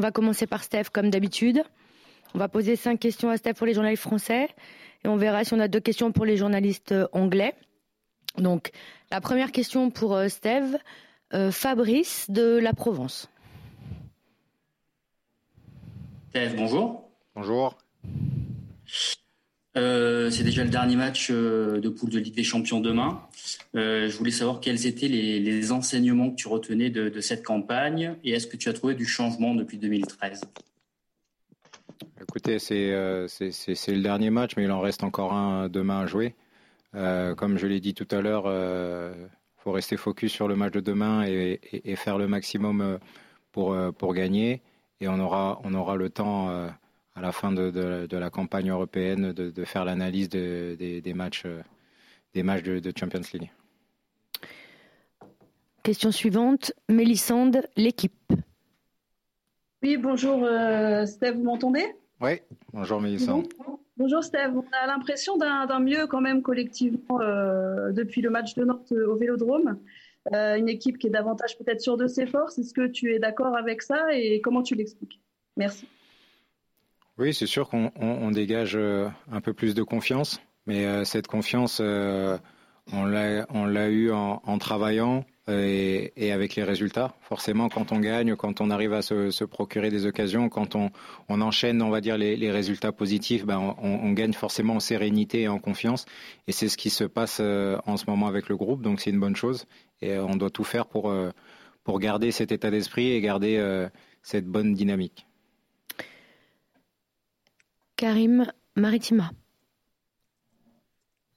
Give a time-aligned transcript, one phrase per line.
[0.00, 1.62] On va commencer par Steph comme d'habitude.
[2.32, 4.48] On va poser cinq questions à Steph pour les journalistes français
[5.04, 7.54] et on verra si on a deux questions pour les journalistes euh, anglais.
[8.38, 8.70] Donc,
[9.10, 10.78] la première question pour euh, Steve,
[11.34, 13.28] euh, Fabrice de la Provence.
[16.30, 17.10] Steve, bonjour.
[17.34, 17.76] Bonjour.
[19.74, 23.20] C'est déjà le dernier match de poule de Ligue des Champions demain.
[23.74, 28.46] je voulais savoir quels étaient les, enseignements que tu retenais de, cette campagne et est-ce
[28.46, 30.42] que tu as trouvé du changement depuis 2013
[32.20, 36.34] Écoutez, euh, c'est le dernier match, mais il en reste encore un demain à jouer.
[36.94, 39.26] Euh, comme je l'ai dit tout à l'heure, il euh,
[39.58, 41.58] faut rester focus sur le match de demain et,
[41.96, 42.98] faire le maximum
[43.52, 44.62] pour, pour gagner.
[45.00, 46.70] Et on aura, on aura le temps
[47.14, 51.44] à la fin de, de, la campagne européenne de, de faire l'analyse des, des, matchs,
[52.34, 53.50] des matchs de, Champions League.
[55.82, 58.32] Question suivante, Mélissande, l'équipe.
[59.82, 60.46] Oui, bonjour
[61.06, 61.86] Steve, vous m'entendez?
[62.20, 62.40] Oui,
[62.72, 63.34] bonjour Mélissa.
[64.00, 68.64] Bonjour Steve, on a l'impression d'un mieux quand même collectivement euh, depuis le match de
[68.64, 69.78] Nantes au Vélodrome.
[70.32, 72.58] Euh, une équipe qui est davantage peut-être sûre de ses forces.
[72.58, 75.20] Est-ce que tu es d'accord avec ça et comment tu l'expliques?
[75.58, 75.86] Merci.
[77.18, 83.04] Oui, c'est sûr qu'on dégage euh, un peu plus de confiance, mais cette confiance, on
[83.04, 87.14] l'a eu en travaillant, et, avec les résultats.
[87.22, 90.90] Forcément, quand on gagne, quand on arrive à se, procurer des occasions, quand on,
[91.28, 95.58] enchaîne, on va dire, les, résultats positifs, ben on, gagne forcément en sérénité et en
[95.58, 96.06] confiance.
[96.46, 99.10] Et c'est ce qui se passe euh, en ce moment avec le groupe, donc c'est
[99.10, 99.66] une bonne chose.
[100.02, 101.30] Et euh, on doit tout faire pour, euh,
[101.84, 103.88] pour garder cet état d'esprit et garder
[104.22, 105.26] cette bonne dynamique.
[108.00, 109.30] Karim Maritima.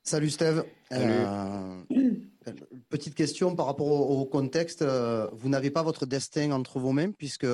[0.02, 0.64] Salut Steve.
[2.90, 4.82] Petite question par rapport au, contexte.
[4.82, 7.46] Euh, vous n'avez pas votre destin entre vos mains, puisque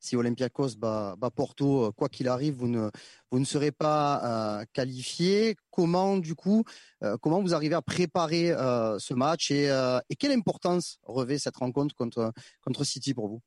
[0.00, 2.88] si Olympiakos bat, Porto, quoi qu'il arrive, vous ne,
[3.30, 5.54] vous ne serez pas euh, qualifié.
[5.70, 6.64] Comment, du coup,
[7.02, 8.54] euh, comment vous arrivez à préparer
[8.98, 9.68] ce match et,
[10.18, 13.42] quelle importance revêt cette rencontre contre, contre City pour vous?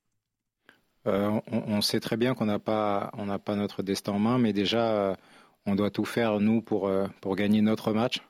[1.52, 3.12] On, sait très bien qu'on n'a pas,
[3.46, 5.16] pas notre destin en main, mais déjà,
[5.66, 6.90] on doit tout faire, nous, pour,
[7.22, 8.22] pour gagner notre match.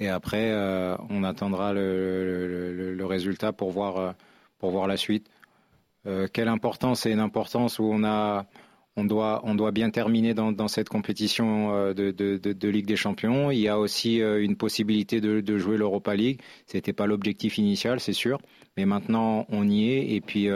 [0.00, 4.12] Et après, euh, on attendra le, résultat pour voir, euh,
[4.58, 5.28] pour voir la suite.
[6.06, 8.46] Euh, quelle importance C'est une importance où on a,
[8.96, 13.50] on doit, on doit bien terminer dans, cette compétition de, de, Ligue des Champions.
[13.50, 16.40] Il y a aussi une possibilité de, jouer l'Europa League.
[16.66, 18.38] C'était pas l'objectif initial, c'est sûr,
[18.76, 20.14] mais maintenant on y est.
[20.14, 20.48] Et puis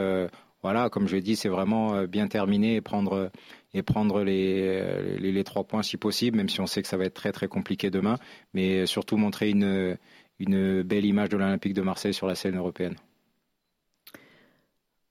[0.62, 3.30] voilà, comme je l'ai dit, c'est vraiment bien terminer et prendre
[3.74, 7.04] et prendre les, les, trois points si possible, même si on sait que ça va
[7.04, 8.18] être très très compliqué demain,
[8.54, 9.96] mais surtout montrer une,
[10.38, 12.96] une belle image de l'Olympique de Marseille sur la scène européenne.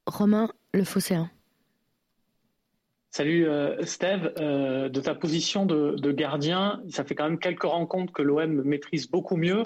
[0.06, 1.30] Romain Le Fosséen.
[3.12, 7.64] Salut euh, Steve, euh, de ta position de, de, gardien, ça fait quand même quelques
[7.64, 9.64] rencontres que l'OM maîtrise beaucoup mieux.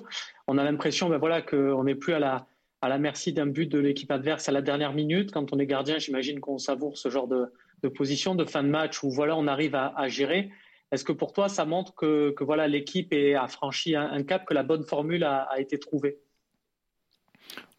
[0.48, 2.48] On a l'impression ben voilà, qu'on n'est plus à la,
[2.86, 5.32] à la merci d'un but de l'équipe adverse à la dernière minute.
[5.32, 7.52] Quand on est gardien, j'imagine qu'on savoure ce genre de,
[7.90, 10.52] position de fin de match où voilà, on arrive à, gérer.
[10.92, 14.62] Est-ce que pour toi, ça montre que, voilà, l'équipe a franchi un, cap, que la
[14.62, 16.20] bonne formule a, été trouvée?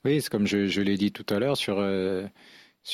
[0.05, 2.27] Oui, c'est comme je, l'ai dit tout à l'heure, sur, euh,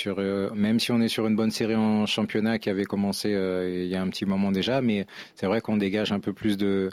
[0.07, 3.85] euh, même si on est sur une bonne série en championnat qui avait commencé euh,
[3.85, 6.59] il y a un petit moment déjà, mais c'est vrai qu'on dégage un peu plus
[6.59, 6.91] de,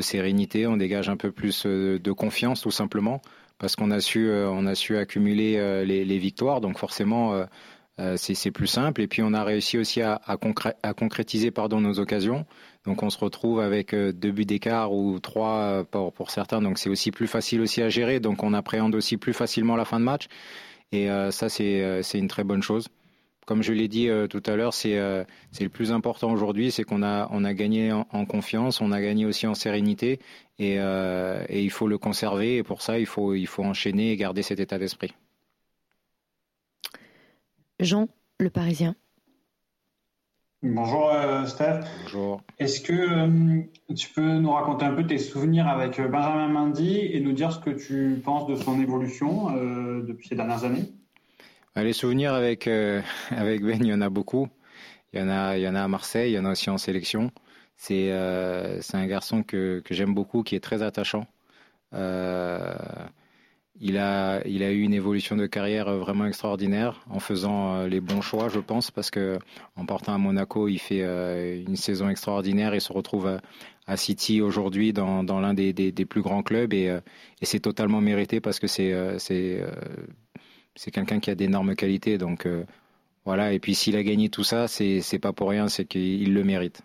[0.00, 3.22] sérénité, on dégage un peu plus de confiance tout simplement,
[3.58, 7.44] parce qu'on a su, on a su accumuler les, les victoires, donc forcément
[8.00, 9.02] euh, c'est plus simple.
[9.02, 10.20] Et puis on a réussi aussi à,
[10.96, 12.46] concrétiser pardon, nos occasions.
[12.84, 16.62] Donc on se retrouve avec euh, deux buts d'écart ou trois euh, pour, certains.
[16.62, 18.20] Donc c'est aussi plus facile aussi à gérer.
[18.20, 20.28] Donc on appréhende aussi plus facilement la fin de match.
[20.92, 22.88] Et ça c'est une très bonne chose.
[23.48, 27.28] Comme je l'ai dit tout à l'heure, c'est le plus important aujourd'hui, c'est qu'on a
[27.30, 30.20] on a gagné en, confiance, on a gagné aussi en sérénité,
[30.58, 32.58] et, et il faut le conserver.
[32.58, 35.14] Et pour ça, il faut il faut enchaîner et garder cet état d'esprit.
[37.80, 38.96] Jean, le Parisien.
[40.64, 41.82] Bonjour euh, Steph.
[42.02, 42.42] Bonjour.
[42.58, 43.62] Est-ce que euh,
[43.94, 47.52] tu peux nous raconter un peu tes souvenirs avec euh, Benjamin Mendy et nous dire
[47.52, 49.52] ce que tu penses de son évolution
[50.02, 50.92] depuis ces dernières années?
[51.82, 52.66] Les souvenirs avec,
[53.30, 54.48] avec Ben, il y en a beaucoup.
[55.12, 56.78] Il y en a, y en a à Marseille, il y en a aussi en
[56.78, 57.30] sélection.
[57.76, 61.26] C'est un garçon que, que j'aime beaucoup, qui est très attachant.
[63.80, 68.00] Il a, il a eu une évolution de carrière vraiment extraordinaire en faisant euh, les
[68.00, 69.38] bons choix, je pense, parce que
[69.76, 73.38] en partant à Monaco, il fait euh, une saison extraordinaire et se retrouve
[73.86, 77.00] à, City aujourd'hui dans, dans l'un des, des, plus grands clubs et, euh,
[77.40, 78.92] et c'est totalement mérité parce que c'est
[80.78, 82.16] c'est quelqu'un qui a d'énormes qualités.
[82.16, 82.48] Donc
[83.24, 83.52] voilà.
[83.52, 86.44] Et puis s'il a gagné tout ça, c'est c'est pas pour rien, c'est qu'il le
[86.44, 86.82] mérite.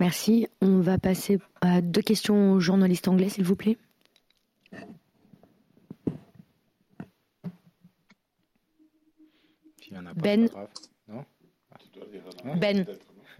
[0.00, 0.48] Merci.
[0.60, 3.78] On va passer à deux questions aux journalistes anglais, s'il vous plaît.
[10.16, 10.48] Ben.
[11.08, 11.24] Non?
[12.56, 12.86] Ben.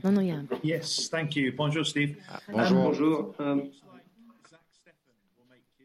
[0.03, 0.47] Non, non, il y a un.
[0.63, 1.53] Yes, thank you.
[1.57, 2.17] Bonjour, Steve.
[2.29, 2.83] Ah, bonjour.
[2.83, 3.35] bonjour.
[3.39, 3.71] Um,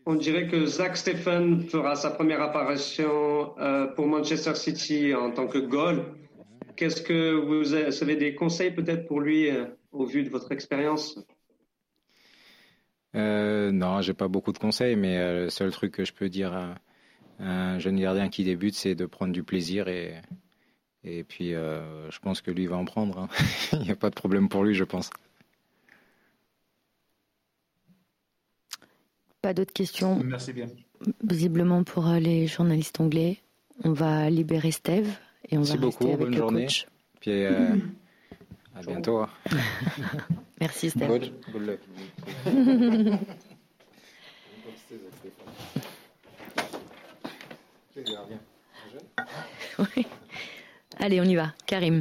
[0.10, 5.46] on dirait que Zach Stephen fera sa première apparition euh, pour Manchester City en tant
[5.46, 6.04] que goal.
[6.76, 11.24] Qu'est-ce que vous avez des conseils peut-être pour lui euh, au vu de votre expérience?
[13.16, 16.28] Euh, Non, j'ai pas beaucoup de conseils, mais euh, le seul truc que je peux
[16.28, 16.74] dire à
[17.38, 22.50] un jeune gardien qui débute, c'est de prendre du plaisir et puis je pense que
[22.50, 23.20] lui va en prendre.
[23.20, 23.28] Hein.
[23.74, 25.12] Il n'y a pas de problème pour lui, je pense.
[29.42, 30.20] Pas d'autres questions.
[30.24, 30.68] Merci bien.
[31.24, 33.38] Visiblement pour euh, les journalistes anglais,
[33.84, 35.10] on va libérer Steve
[35.50, 36.66] et on Merci va beaucoup, rester avec bonne le journée.
[36.66, 36.88] coach.
[37.22, 37.76] Puis euh,
[38.76, 39.20] à bientôt.
[39.20, 39.30] hein.
[40.60, 41.08] Merci Steve.
[41.08, 41.80] Good, good luck.
[49.80, 50.06] Oui.
[51.00, 51.54] Allez, on y va.
[51.66, 52.00] Karim.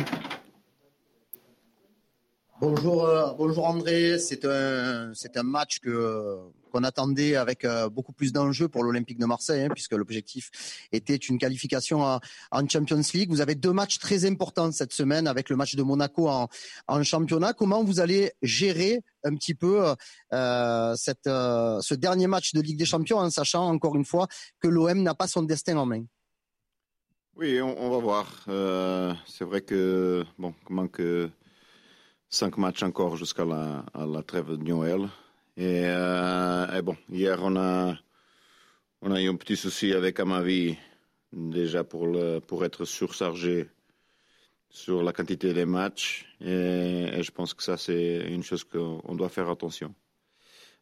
[2.61, 4.19] Bonjour, euh, bonjour André.
[4.19, 5.13] C'est un,
[5.45, 10.51] match qu'on attendait avec euh, beaucoup plus d'enjeux pour l'Olympique de Marseille, hein, puisque l'objectif
[10.91, 13.31] était une qualification en, Champions League.
[13.31, 17.53] Vous avez deux matchs très importants cette semaine avec le match de Monaco en, championnat.
[17.53, 19.95] Comment vous allez gérer un petit peu
[20.33, 24.27] euh, ce dernier match de Ligue des Champions, en sachant encore une fois
[24.59, 26.03] que l'OM n'a pas son destin en main?
[27.37, 28.27] Oui, on, va voir.
[29.29, 31.31] C'est vrai que bon, comment que
[32.31, 35.09] cinq matchs encore jusqu'à la, trêve de Noël.
[35.57, 37.97] Et, euh, bon, hier on a
[39.03, 40.77] eu un petit souci avec Amavi
[41.33, 43.69] déjà pour être surchargé
[44.71, 46.27] sur la quantité des matchs.
[46.41, 49.95] Et, je pense que ça c'est une chose qu'on doit faire attention.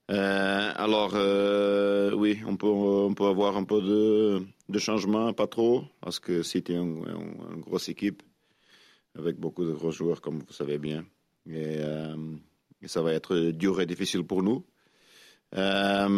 [0.09, 6.43] Euh, alors, euh, oui, on peut, avoir un peu de, changement, pas trop, parce que
[6.71, 7.05] une, une,
[7.55, 8.23] une, grosse équipe
[9.19, 11.05] avec beaucoup de gros joueurs, comme vous savez bien.
[11.49, 12.17] Et, euh,
[12.83, 14.65] et ça va être dur et difficile pour nous.
[15.55, 16.09] Euh,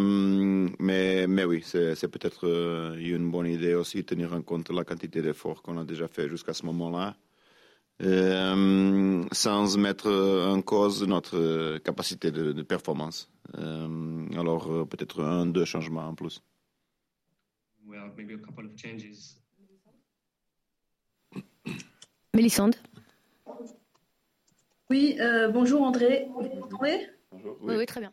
[0.78, 4.84] mais, mais oui, c'est peut-être euh, une bonne idée aussi de tenir en compte la
[4.84, 7.16] quantité d'efforts qu'on a déjà fait jusqu'à ce moment-là.
[8.00, 13.28] Euh, sans mettre en cause notre capacité de, de performance.
[13.56, 16.40] Euh, alors peut-être un, deux changements en plus.
[17.84, 19.36] Well, maybe a couple of changes.
[22.34, 22.76] Mélissande.
[24.90, 26.28] Oui, euh, bonjour André.
[26.32, 27.56] Vous m'entendez Bonjour.
[27.62, 27.76] Oui.
[27.76, 28.12] oui, très bien.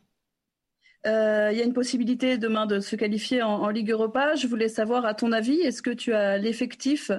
[1.05, 4.35] Euh, il y a une possibilité demain de se qualifier en, en, Ligue Europa.
[4.35, 7.11] Je voulais savoir, à ton avis, est-ce que tu as l'effectif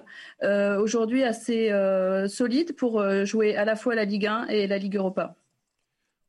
[0.43, 4.79] euh, aujourd'hui assez euh, solide pour jouer à la fois la Ligue 1 et la
[4.79, 5.37] Ligue Europa?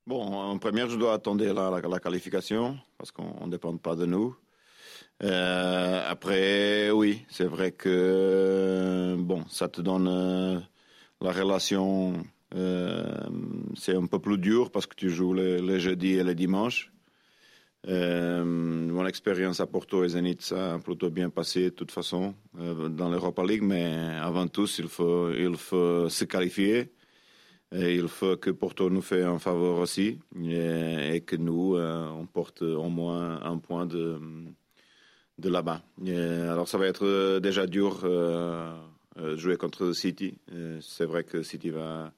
[0.06, 3.96] Bon, en première, je dois attendre la, la, la qualification parce qu'on ne dépend pas
[3.96, 4.38] de nous.
[5.24, 10.60] Euh, après, oui, c'est vrai que bon, ça te donne euh,
[11.22, 12.24] la relation.
[12.52, 16.92] C'est un peu plus dur parce que tu joues les, jeudis et les dimanches.
[17.88, 22.34] Euh, mon expérience à Porto et Zenit, ça a plutôt bien passé de toute façon
[22.60, 26.92] euh, dans l'Europa League, mais avant tout, il faut, il faut se qualifier.
[27.74, 32.62] Il faut que Porto nous fait un faveur aussi et, que nous, euh, on porte
[32.62, 34.20] au moins un point de,
[35.38, 35.82] de là-bas.
[36.06, 38.74] Alors ça va être déjà dur euh,
[39.36, 40.38] jouer contre City.
[40.80, 42.14] C'est vrai que City va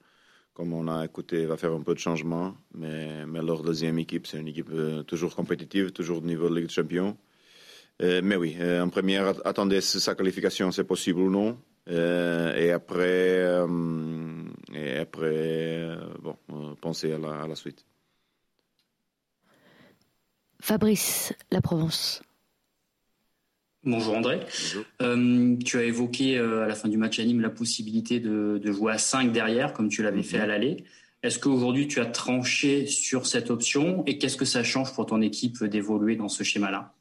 [0.59, 2.53] comme on a écouté, va faire un peu de changement.
[2.73, 6.55] Mais, mais leur deuxième équipe, c'est une équipe euh, toujours compétitive, toujours au niveau de
[6.55, 7.15] Ligue des Champions.
[8.01, 11.57] Euh, mais oui, euh, en première, attendez sa qualification, c'est possible ou non.
[11.87, 13.65] et après,
[14.73, 15.05] et
[16.81, 17.85] pensez à la suite.
[20.59, 22.21] Fabrice, la Provence.
[23.85, 24.39] Bonjour André.
[24.39, 24.85] Bonjour.
[25.01, 28.59] Euh, tu as évoqué euh, à la fin du match à Nîmes la possibilité de,
[28.61, 30.23] de jouer à 5 derrière, comme tu l'avais mm -hmm.
[30.23, 30.83] fait à l'aller.
[31.23, 35.21] Est-ce qu'aujourd'hui tu as tranché sur cette option et qu'est-ce que ça change pour ton
[35.21, 36.93] équipe d'évoluer dans ce schéma-là?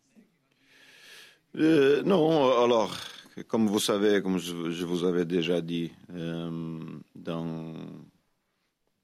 [1.57, 2.25] Euh, Non,
[2.65, 2.91] alors,
[3.49, 5.91] comme vous savez, comme je, je vous avais déjà dit,
[7.29, 7.47] dans.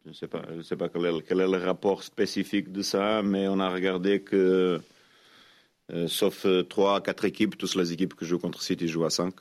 [0.05, 2.83] Je ne sais pas, je sais pas quel, est, quel est le rapport spécifique de
[2.83, 4.81] ça, mais on a regardé que
[6.07, 9.35] sauf euh, trois, quatre équipes, toutes les équipes que jouent contre City jouent à 5.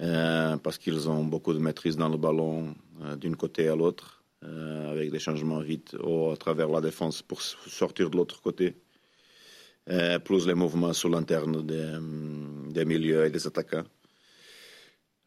[0.00, 2.74] Euh, parce qu'ils ont beaucoup de maîtrise dans le ballon
[3.16, 8.10] d'un côté à l'autre, avec des changements vite ou à travers la défense pour sortir
[8.10, 8.76] de l'autre côté.
[10.24, 11.98] plus les mouvements sur l'interne des,
[12.72, 13.84] des, milieux et des attaquants.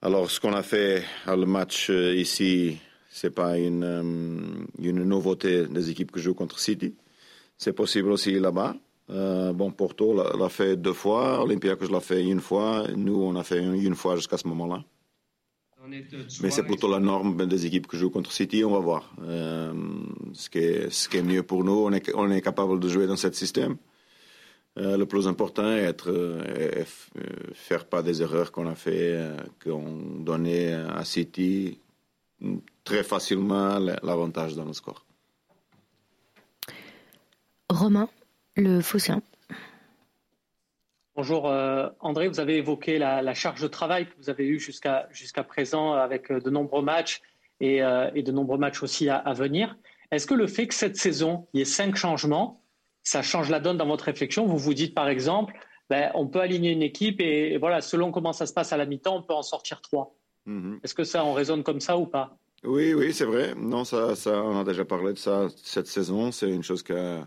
[0.01, 2.77] Alors, ce qu'on a fait à le match ici,
[3.09, 6.95] c'est pas une, une nouveauté des équipes que jouent contre City.
[7.57, 8.75] C'est possible aussi là-bas.
[9.09, 13.59] Bon, Porto l'a fait deux fois, Olympiakos l'a fait une fois, nous on a fait
[13.59, 14.83] une fois jusqu'à ce moment-là.
[16.41, 19.13] Mais c'est plutôt la norme des équipes que jouent contre City, on va voir.
[19.21, 19.73] Euh,
[20.33, 22.87] ce, qui est, ce qui est mieux pour nous, on est, on est capable de
[22.89, 23.77] jouer dans ce système.
[24.77, 26.83] Euh, le plus important est, être, euh,
[27.53, 29.17] faire pas des erreurs qu'on a fait,
[29.63, 31.79] qu'on donnait à City
[32.83, 35.05] très facilement l'avantage dans le score.
[37.69, 38.09] Romain,
[38.61, 39.21] le Fosséen.
[41.15, 45.07] Bonjour euh, André, vous avez évoqué la, charge de travail que vous avez eue jusqu'à
[45.11, 47.21] jusqu'à présent avec euh, de nombreux matchs
[47.59, 49.75] et, euh, et de nombreux matchs aussi à, venir.
[50.11, 52.61] Est-ce que le fait que cette saison, il y ait cinq changements,
[53.01, 54.45] ça change la donne dans votre réflexion?
[54.45, 55.55] Vous vous dites par exemple,
[55.89, 58.85] ben, on peut aligner une équipe et, voilà, selon comment ça se passe à la
[58.85, 60.15] mi-temps, on peut en sortir trois.
[60.45, 60.81] Mm-hmm.
[60.83, 62.37] Est-ce que ça, on raisonne comme ça ou pas?
[62.63, 63.55] Oui, oui, c'est vrai.
[63.55, 66.31] Non, ça, ça, on a déjà parlé de ça cette saison.
[66.31, 67.21] C'est une chose que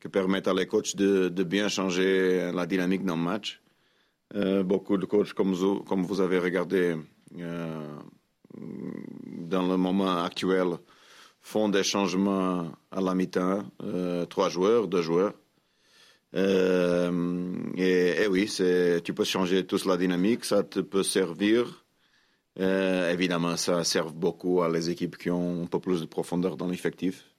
[0.00, 3.62] qui permettent à les coachs de, bien changer la dynamique d'un match.
[4.34, 6.96] Euh, beaucoup de coachs, comme vous, avez regardé
[7.38, 7.98] euh,
[8.56, 10.68] dans le moment actuel,
[11.40, 15.34] font des changements à la mi-temps, euh, trois joueurs, deux joueurs.
[16.34, 18.52] Et, oui,
[19.04, 21.86] tu peux changer toute la dynamique, ça te peut servir.
[22.58, 26.68] évidemment, ça sert beaucoup à les équipes qui ont un peu plus de profondeur dans
[26.68, 27.35] l'effectif.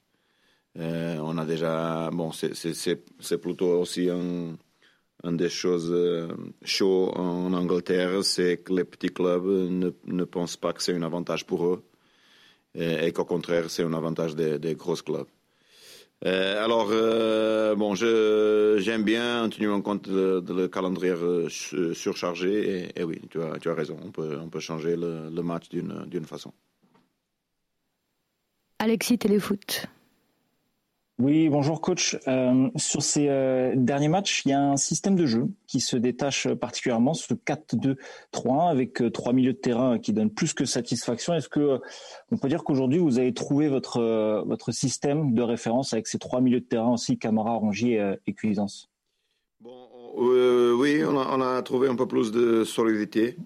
[0.80, 4.56] Euh, on a déjà, bon, c'est plutôt aussi un,
[5.32, 6.28] des choses euh,
[6.64, 11.02] chaudes en Angleterre, c'est que les petits clubs ne, ne pensent pas que c'est un
[11.02, 11.84] avantage pour eux
[12.76, 15.26] et, qu'au contraire, c'est un avantage des, des gros clubs.
[16.26, 16.90] Euh, alors,
[17.76, 21.16] bon, j'aime bien en tenant compte de, le calendrier
[21.50, 22.92] surchargé.
[22.96, 25.70] Et, oui, tu as, tu as raison, on peut, on peut changer le, le match
[25.70, 26.54] d'une façon.
[28.78, 29.88] Alexis Téléfoot.
[31.20, 32.16] Oui, bonjour coach.
[32.28, 35.98] Euh, sur ces euh, derniers matchs, il y a un système de jeu qui se
[35.98, 41.34] détache particulièrement, ce 4-2-3-1 avec euh, trois milieux de terrain qui donnent plus que satisfaction.
[41.34, 41.80] Est-ce que
[42.32, 46.40] on peut dire qu'aujourd'hui vous avez trouvé votre votre système de référence avec ces trois
[46.40, 48.88] milieux de terrain aussi, Camara, Rongier et Cuisance?
[49.60, 53.38] Bon, oui, on a, trouvé un peu plus de solidité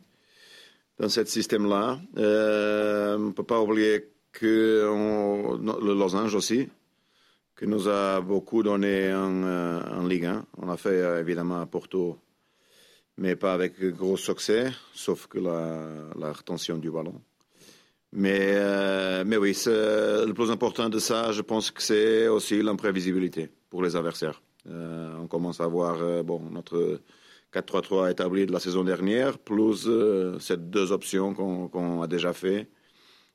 [0.99, 2.01] dans ce système-là.
[2.17, 4.89] on ne peut pas oublier que
[5.61, 6.67] le losange aussi
[7.57, 10.45] qui nous a beaucoup donné en, euh, en Ligue 1.
[10.57, 12.17] On a fait euh, évidemment à Porto,
[13.17, 17.21] mais pas avec gros succès, sauf que la, la retention du ballon.
[18.13, 23.49] Mais, euh, mais oui, le plus important de ça, je pense que c'est aussi l'imprévisibilité
[23.69, 24.41] pour les adversaires.
[24.65, 26.99] on commence à voir bon, notre
[27.53, 29.87] 4-3-3 établi de la saison dernière, plus
[30.39, 32.67] ces deux options qu'on a déjà fait.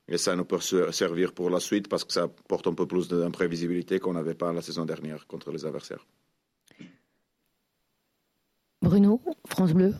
[0.09, 0.59] Et ça nous peut
[0.91, 4.53] servir pour la suite parce que ça porte un peu plus d'imprévisibilité qu'on n'avait pas
[4.53, 6.05] la saison dernière contre les adversaires.
[8.81, 9.93] Bruno, France Bleu.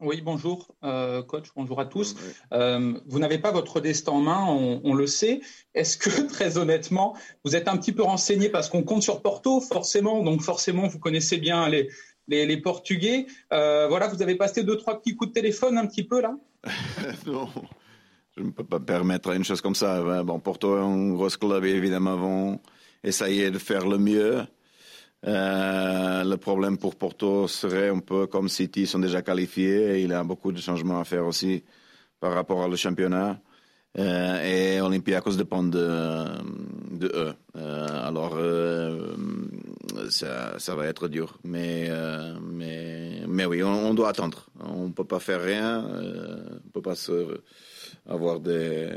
[0.00, 2.14] Oui, bonjour, euh, coach, bonjour à tous.
[2.52, 5.40] Euh, vous n'avez pas votre destin en main, on, le sait.
[5.74, 9.60] Est-ce que, très honnêtement, vous êtes un petit peu renseigné parce qu'on compte sur Porto,
[9.60, 11.88] forcément, donc forcément, vous connaissez bien les,
[12.28, 13.26] les, Portugais.
[13.52, 16.36] Euh, voilà, vous avez passé deux, trois petits coups de téléphone un petit peu là?
[17.26, 17.48] Non,
[18.36, 20.22] je ne peux pas permettre une chose comme ça.
[20.22, 22.60] Bon, Porto est un gros club évidemment vont
[23.02, 24.42] essayer de faire le mieux.
[25.26, 30.00] Euh, le problème pour Porto serait un peu comme City sont déjà qualifiés.
[30.02, 31.64] Il y a beaucoup de changements à faire aussi
[32.20, 33.40] par rapport au championnat.
[33.98, 36.24] Euh, et Olympiakos dépend de,
[36.92, 37.34] de eux.
[37.56, 39.16] Euh, alors, euh,
[40.10, 41.38] ça, ça, va être dur.
[41.44, 41.90] Mais,
[42.40, 44.48] mais, mais oui, on, doit attendre.
[44.60, 45.84] On ne peut pas faire rien.
[45.84, 47.40] on ne peut pas se,
[48.06, 48.90] avoir des,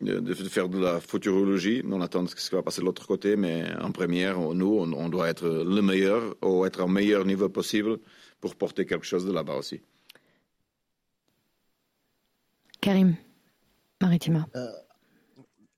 [0.00, 1.82] de, faire de la futurologie.
[1.90, 3.36] On attend ce qui va passer de l'autre côté.
[3.36, 7.48] Mais en première, nous, on, on, doit être le meilleur ou être au meilleur niveau
[7.48, 7.98] possible
[8.40, 9.80] pour porter quelque chose de là-bas aussi.
[12.80, 13.16] Karim,
[14.02, 14.46] Maritima.
[14.54, 14.68] Euh,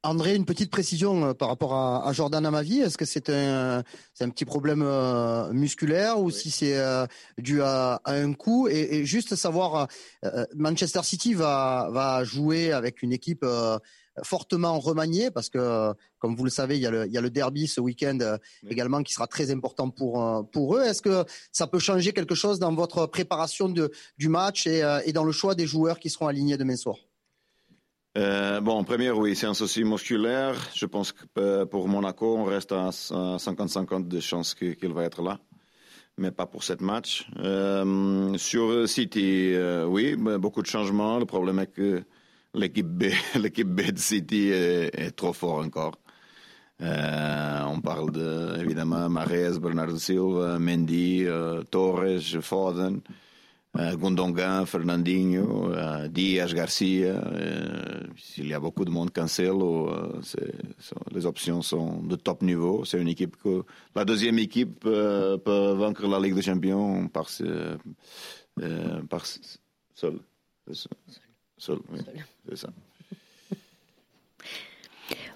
[0.06, 2.80] André, une petite précision euh, par rapport à, Jordan Amavi.
[2.80, 3.82] Est-ce que c'est un,
[4.20, 6.76] un petit problème euh, musculaire ou si c'est
[7.38, 8.68] dû à, un coup?
[8.68, 9.88] Et, juste savoir,
[10.54, 13.44] Manchester City va, va jouer avec une équipe
[14.22, 17.20] fortement remaniée parce que, comme vous le savez, il y a le, il y a
[17.20, 18.18] le derby ce week-end
[18.68, 20.82] également qui sera très important pour, pour eux.
[20.82, 25.12] Est-ce que ça peut changer quelque chose dans votre préparation de, du match et, et
[25.12, 26.96] dans le choix des joueurs qui seront alignés demain soir?
[28.16, 30.54] Euh, bon, première, oui, c'est un souci musculaire.
[30.75, 35.38] Je pense que pour Monaco, on reste à 50-50 de chances qu'il va être là.
[36.16, 37.28] mais pas pour cette match.
[37.40, 41.18] Euh, sur City, euh, oui, beaucoup de changements.
[41.18, 42.02] Le problème est que
[42.54, 43.04] l'équipe B,
[43.37, 45.99] B de City est, trop fort encore.
[46.80, 51.26] Euh, on parle de, évidemment Mares, Bernardo Silva, Mendy,
[51.70, 53.00] Torres, Foden.
[53.78, 57.14] Euh, Gondongan, Fernandinho, euh, Diaz, Garcia.
[57.14, 59.92] Euh, s'il y a beaucoup de monde, Cancelo.
[61.12, 62.85] les options sont de top niveau.
[62.85, 63.64] C'est une équipe que
[63.95, 67.28] la deuxième équipe peut vaincre la Ligue des Champions par,
[69.11, 70.18] par seul.
[71.59, 72.00] Seul, oui,
[72.49, 72.68] c'est ça.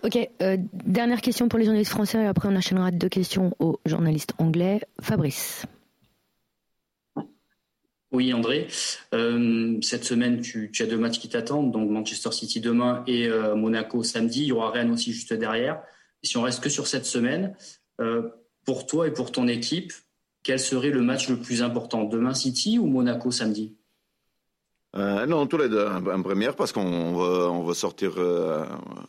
[0.03, 0.19] Ok,
[0.73, 4.81] dernière question pour les journalistes français et après on enchaînera deux questions aux journalistes anglais.
[5.01, 5.67] Fabrice.
[8.13, 8.67] Oui, André.
[9.15, 13.55] Euh, cette semaine, tu, as deux matchs qui t'attendent, donc Manchester City demain et euh,
[13.55, 14.43] Monaco samedi.
[14.43, 15.81] Il y aura Rennes aussi juste derrière.
[16.23, 17.55] si on reste que sur cette semaine,
[18.01, 18.29] euh,
[18.65, 19.93] pour toi et pour ton équipe,
[20.43, 23.77] quel serait le match le plus important Demain City ou Monaco samedi?
[24.93, 28.15] Non, tous les deux en première parce qu'on veut, sortir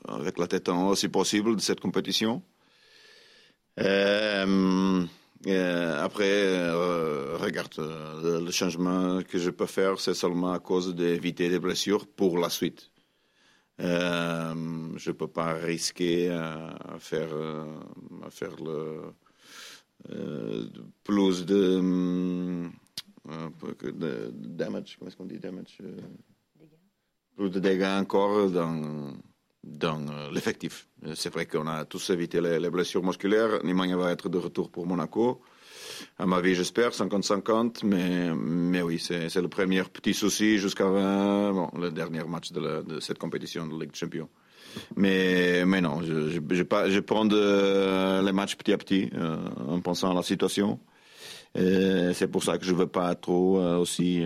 [0.07, 2.43] avec la tête en haut si possible de cette compétition.
[5.47, 11.49] Après, euh, regarde, euh, le changement que je peux faire, c'est seulement à cause d'éviter
[11.49, 12.91] des blessures pour la suite.
[13.79, 17.29] je ne peux pas risquer à, faire,
[18.23, 19.13] à faire le,
[21.03, 22.69] plus de,
[23.81, 25.79] de damage, comment est-ce qu'on dit damage
[27.35, 29.13] Plus de dégâts encore dans
[29.63, 30.87] dans euh, l'effectif.
[31.05, 33.63] Euh, c'est vrai qu'on a tous évité les, blessures musculaires.
[33.63, 35.41] Nimanya va être de retour pour Monaco.
[36.17, 37.85] À ma vie, j'espère, 50-50.
[37.85, 43.67] Mais, oui, c'est le premier petit souci jusqu'à bon, le dernier match de, cette compétition
[43.67, 44.29] de Ligue des Champions.
[44.95, 49.37] Mais, non, je, prends les matchs petit à petit euh,
[49.67, 50.79] en pensant à la situation.
[51.53, 54.23] C'est pour ça que je ne veux pas trop aussi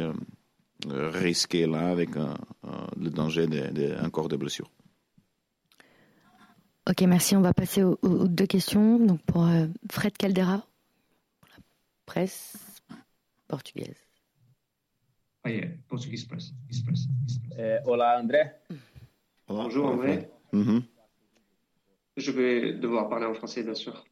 [0.87, 4.69] risquer là avec le danger de, encore des blessures.
[6.87, 7.35] Ok, merci.
[7.35, 8.99] On va passer aux, deux questions.
[8.99, 10.65] Donc pour euh, Fred Caldera,
[11.39, 11.63] pour la
[12.05, 12.57] presse
[13.47, 13.97] portugaise.
[15.43, 15.67] Ah, yeah.
[15.87, 16.53] Portuguese press.
[16.85, 17.07] press.
[17.57, 18.51] Eh, hola André.
[19.47, 20.29] Bonjour André.
[22.17, 24.05] Je vais devoir parler en français, bien sûr.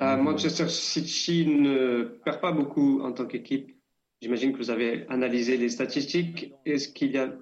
[0.00, 3.76] Euh, Manchester City ne perd pas beaucoup en tant qu'équipe.
[4.20, 6.52] J'imagine que vous avez analysé les statistiques.
[6.64, 7.32] Est-ce qu'il y a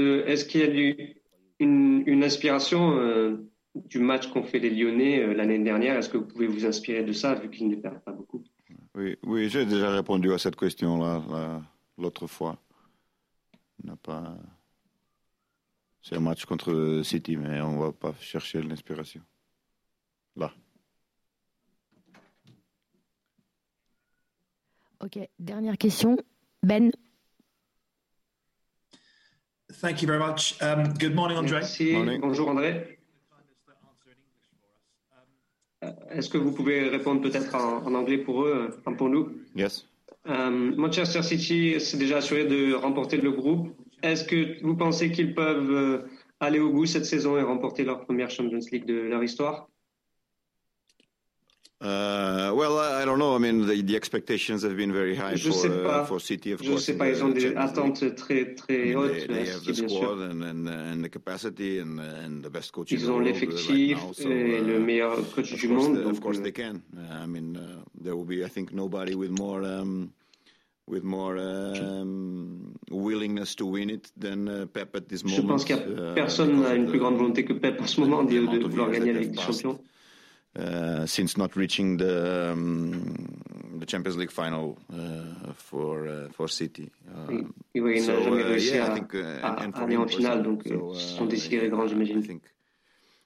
[0.00, 1.06] est-ce qu'il y a
[1.58, 5.96] une, inspiration euh, du match qu'ont fait les Lyonnais euh, l'année dernière?
[5.96, 8.44] Est-ce que vous pouvez vous inspirer de ça, vu qu'ils ne perdent pas beaucoup?
[8.94, 11.62] Oui, oui j'ai déjà répondu à cette question-là
[11.98, 12.58] l'autre fois.
[14.02, 14.36] pas...
[16.02, 19.22] C'est un match contre City, mais on ne va pas chercher l'inspiration.
[20.36, 20.52] Là.
[25.00, 26.16] Ok, dernière question.
[26.62, 26.92] Ben,
[29.80, 30.60] Thank you very much.
[30.60, 31.60] Um, good morning, André.
[31.60, 31.94] Merci.
[32.20, 32.98] Bonjour, André.
[35.82, 39.32] Euh, est-ce que vous pouvez répondre peut-être en, anglais pour eux, enfin pour nous?
[39.56, 39.86] Yes.
[40.24, 43.74] Um, Manchester City s'est déjà assuré de remporter le groupe.
[44.02, 45.98] Est-ce que vous pensez qu'ils peuvent euh,
[46.38, 49.68] aller au bout cette saison et remporter leur première Champions League de leur histoire?
[51.82, 53.34] Uh, well, I don't know.
[53.34, 56.68] I mean, the, the expectations have been very high for, uh, for City, of Je
[56.68, 56.80] course.
[56.80, 57.08] Je sais pas.
[57.08, 59.26] Ils ont des attentes très très hautes.
[59.26, 62.92] They, they have the squad and, and, and, the capacity and, and the best coach.
[62.92, 65.98] Ils ont l'effectif right so, et uh, le meilleur coach du monde.
[65.98, 66.82] Of course, they can.
[67.10, 69.64] I mean, uh, there will be, I think, nobody with more.
[69.64, 70.12] Um,
[70.88, 75.36] with more um, willingness to win it than uh, Pep at this moment.
[75.36, 78.00] Je pense qu'il n'y a personne n'a une plus grande volonté que Pep en ce
[78.00, 79.78] moment de, de vouloir gagner la Ligue des Champions.
[80.54, 83.14] Uh, since not reaching the um,
[83.78, 86.90] the Champions League final uh, for uh, for City.
[87.26, 90.64] oui, oui, il n'a jamais réussi yeah, à, think, à, à aller en finale, donc
[90.66, 92.22] so, ils sont décidés les grands, j'imagine.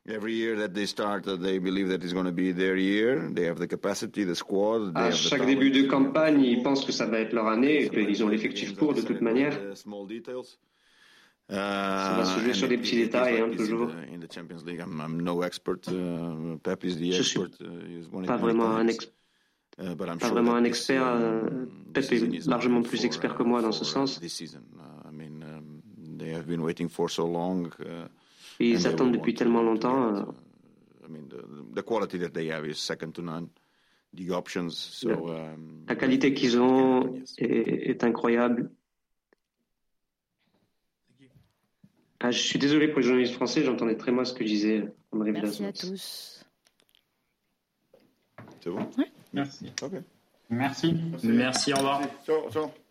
[0.08, 3.28] Every year that they start, they believe that it's going to be their year.
[3.28, 4.92] They have the capacity, the squad.
[4.94, 8.22] à chaque début de campagne, ils pensent que ça va être leur année et qu'ils
[8.22, 9.52] ont l'effectif pour de toute manière.
[9.74, 10.58] Small details.
[11.48, 13.90] Ça va se jouer sur des petits détails, hein, toujours.
[14.12, 15.86] In the Champions League, I'm, I'm no expert.
[15.88, 17.60] Uh, Pep is the expert.
[17.60, 19.12] Uh, pas vraiment un expert.
[19.78, 21.02] Uh, pas vraiment un expert.
[21.02, 24.20] Uh, Pep est largement plus expert que moi dans ce sens.
[28.58, 30.34] Ils attendent depuis tellement longtemps.
[35.88, 38.70] La qualité qu'ils ont est, est incroyable.
[42.20, 45.32] Ah, je suis désolé pour les journalistes français, j'entendais très mal ce que disait André
[45.32, 46.44] Merci à tous.
[48.60, 48.88] C'est bon?
[48.98, 49.12] Ouais.
[49.32, 49.72] Merci.
[50.48, 50.94] Merci.
[51.24, 52.00] Merci, au revoir.
[52.24, 52.85] Ciao, ciao.